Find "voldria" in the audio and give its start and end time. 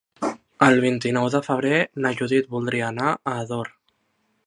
2.57-2.91